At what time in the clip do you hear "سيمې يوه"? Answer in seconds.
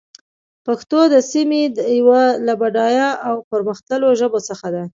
1.31-2.23